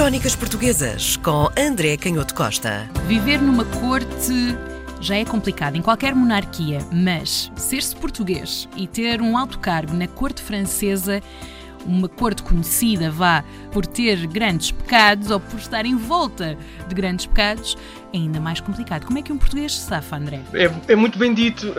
[0.00, 2.88] Crónicas Portuguesas com André Canhoto Costa.
[3.06, 4.32] Viver numa corte
[4.98, 10.08] já é complicado em qualquer monarquia, mas ser-se português e ter um alto cargo na
[10.08, 11.20] corte francesa,
[11.84, 16.56] uma corte conhecida, vá, por ter grandes pecados ou por estar em volta
[16.88, 17.76] de grandes pecados,
[18.10, 19.04] é ainda mais complicado.
[19.04, 20.40] Como é que um português se safa, André?
[20.54, 21.74] É, é muito bem dito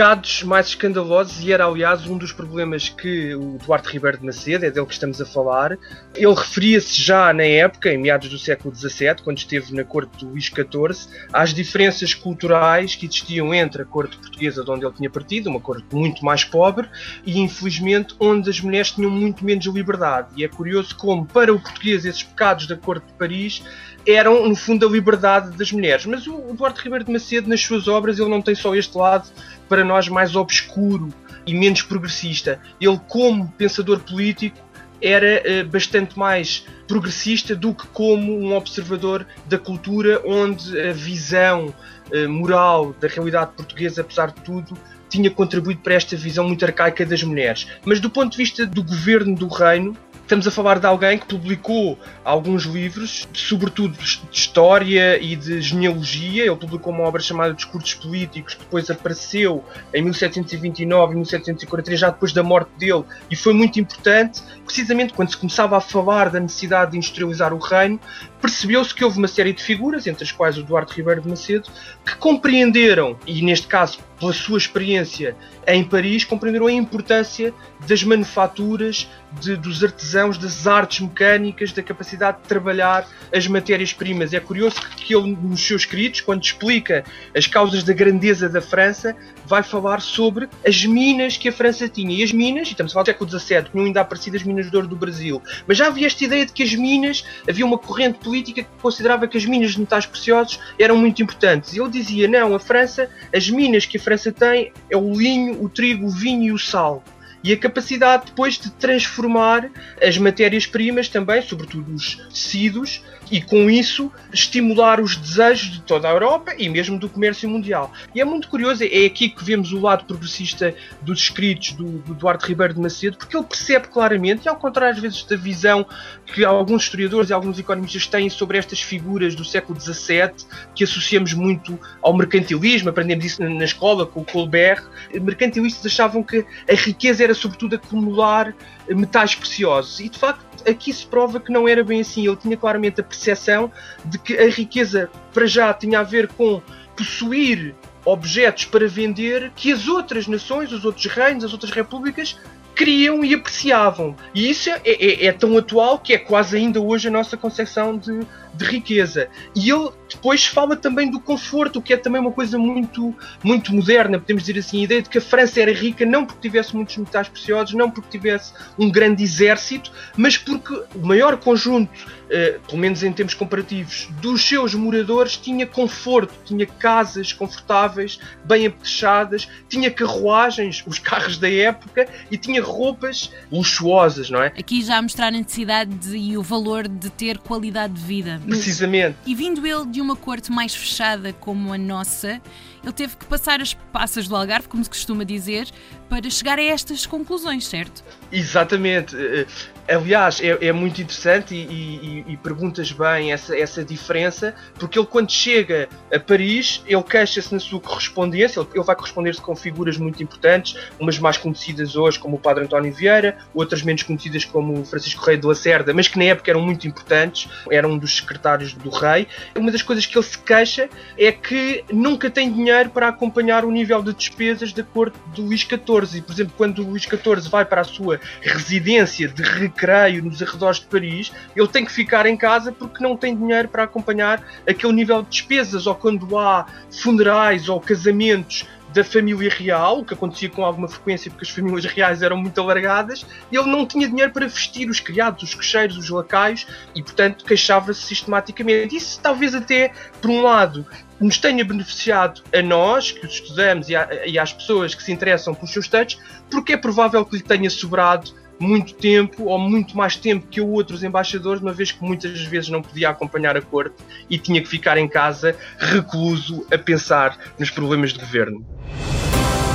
[0.00, 4.64] pecados mais escandalosos e era, aliás, um dos problemas que o Duarte Ribeiro de Macedo,
[4.64, 5.76] é dele que estamos a falar,
[6.14, 10.30] ele referia-se já na época, em meados do século XVII, quando esteve na corte do
[10.30, 15.10] Luís XIV, às diferenças culturais que existiam entre a corte portuguesa de onde ele tinha
[15.10, 16.88] partido, uma corte muito mais pobre,
[17.26, 20.28] e infelizmente onde as mulheres tinham muito menos liberdade.
[20.34, 23.62] E é curioso como, para o português, esses pecados da corte de Paris
[24.06, 26.06] eram, no fundo, a liberdade das mulheres.
[26.06, 29.28] Mas o Duarte Ribeiro de Macedo, nas suas obras, ele não tem só este lado
[29.68, 31.08] para nós mais obscuro
[31.46, 32.60] e menos progressista.
[32.80, 34.56] Ele, como pensador político,
[35.02, 41.66] era uh, bastante mais progressista do que como um observador da cultura, onde a visão
[42.12, 44.76] uh, moral da realidade portuguesa, apesar de tudo,
[45.08, 47.66] tinha contribuído para esta visão muito arcaica das mulheres.
[47.84, 49.96] Mas do ponto de vista do governo do reino,
[50.30, 56.44] Estamos a falar de alguém que publicou alguns livros, sobretudo de história e de genealogia.
[56.44, 62.10] Ele publicou uma obra chamada Discursos Políticos, que depois apareceu em 1729 e 1743, já
[62.10, 66.38] depois da morte dele, e foi muito importante, precisamente quando se começava a falar da
[66.38, 67.98] necessidade de industrializar o reino,
[68.40, 71.68] percebeu-se que houve uma série de figuras, entre as quais o Duarte Ribeiro de Macedo,
[72.04, 75.34] que compreenderam, e neste caso pela sua experiência
[75.66, 77.54] em Paris, compreenderam a importância
[77.86, 79.08] das manufaturas,
[79.40, 84.34] de, dos artesãos, das artes mecânicas, da capacidade de trabalhar as matérias-primas.
[84.34, 89.16] É curioso que ele, nos seus escritos, quando explica as causas da grandeza da França,
[89.46, 92.14] vai falar sobre as minas que a França tinha.
[92.14, 94.70] E as minas, e estamos a falar do século XVII, tinham ainda aparecido as minas
[94.70, 97.78] de ouro do Brasil, mas já havia esta ideia de que as minas, havia uma
[97.78, 101.74] corrente política considerava que as minas de metais preciosos eram muito importantes.
[101.74, 105.68] Ele dizia: não, a França, as minas que a França tem é o linho, o
[105.68, 107.02] trigo, o vinho e o sal
[107.42, 109.70] e a capacidade depois de transformar
[110.02, 116.10] as matérias-primas também, sobretudo os tecidos, e com isso estimular os desejos de toda a
[116.10, 117.92] Europa e mesmo do comércio mundial.
[118.14, 122.14] E é muito curioso, é aqui que vemos o lado progressista dos escritos do, do
[122.14, 125.86] Duarte Ribeiro de Macedo, porque ele percebe claramente, e ao contrário às vezes da visão
[126.26, 130.32] que alguns historiadores e alguns economistas têm sobre estas figuras do século XVII,
[130.74, 136.44] que associamos muito ao mercantilismo, aprendemos isso na escola com o Colbert, mercantilistas achavam que
[136.68, 138.54] a riqueza era sobretudo acumular
[138.88, 140.00] metais preciosos.
[140.00, 142.26] E de facto aqui se prova que não era bem assim.
[142.26, 143.70] Ele tinha claramente a percepção
[144.04, 146.60] de que a riqueza para já tinha a ver com
[146.96, 152.36] possuir objetos para vender que as outras nações, os outros reinos, as outras repúblicas
[152.80, 154.16] queriam e apreciavam.
[154.34, 157.98] E isso é, é, é, tão atual que é quase ainda hoje a nossa concepção
[157.98, 158.20] de,
[158.54, 159.28] de riqueza.
[159.54, 163.14] E ele depois fala também do conforto, que é também uma coisa muito,
[163.44, 166.40] muito moderna, podemos dizer assim, a ideia de que a França era rica não porque
[166.40, 171.92] tivesse muitos metais preciosos, não porque tivesse um grande exército, mas porque o maior conjunto,
[172.30, 178.66] eh, pelo menos em termos comparativos, dos seus moradores tinha conforto, tinha casas confortáveis, bem
[178.66, 184.46] apetrechadas, tinha carruagens, os carros da época, e tinha roupas luxuosas, não é?
[184.58, 188.40] Aqui já a mostrar a necessidade de, e o valor de ter qualidade de vida.
[188.46, 189.16] Precisamente.
[189.26, 192.40] E vindo ele de uma corte mais fechada como a nossa,
[192.82, 195.68] ele teve que passar as passas do Algarve, como se costuma dizer,
[196.10, 198.02] para chegar a estas conclusões, certo?
[198.32, 199.16] Exatamente.
[199.16, 199.46] Eh,
[199.88, 205.06] aliás, é, é muito interessante e, e, e, perguntas bem essa, essa diferença, porque ele,
[205.06, 209.96] quando chega a Paris, ele queixa-se na sua correspondência, ele, ele vai corresponder-se com figuras
[209.96, 214.80] muito importantes, umas mais conhecidas hoje, como o Padre António Vieira, outras menos conhecidas, como
[214.80, 218.16] o Francisco Rei de Lacerda, mas que na época eram muito importantes, era um dos
[218.16, 219.26] secretários do rei.
[219.56, 220.88] Uma das coisas que ele se queixa
[221.18, 225.60] é que nunca tem dinheiro para acompanhar o nível de despesas da corte do Luís
[225.60, 225.99] XIV.
[226.04, 230.80] E, por exemplo, quando Luís XIV vai para a sua residência de recreio nos arredores
[230.80, 234.92] de Paris, ele tem que ficar em casa porque não tem dinheiro para acompanhar aquele
[234.92, 235.86] nível de despesas.
[235.86, 241.30] Ou quando há funerais ou casamentos da família real, o que acontecia com alguma frequência
[241.30, 245.42] porque as famílias reais eram muito alargadas, ele não tinha dinheiro para vestir os criados,
[245.42, 248.96] os cocheiros, os lacaios e, portanto, queixava-se sistematicamente.
[248.96, 250.86] Isso talvez até, por um lado,
[251.20, 255.12] nos tenha beneficiado a nós, que os estudamos, e, a, e às pessoas que se
[255.12, 259.96] interessam pelos seus textos, porque é provável que lhe tenha sobrado muito tempo ou muito
[259.96, 263.96] mais tempo que outros embaixadores, uma vez que muitas vezes não podia acompanhar a corte
[264.28, 268.64] e tinha que ficar em casa recluso a pensar nos problemas de governo.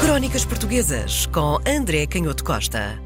[0.00, 3.05] Crónicas Portuguesas com André Canhoto Costa.